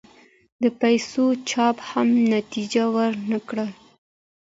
د 0.63 0.65
پیسو 0.81 1.23
چاپ 1.49 1.77
هم 1.89 2.07
نتیجه 2.33 2.83
ور 2.93 3.13
نه 3.31 3.39
کړه. 3.47 3.67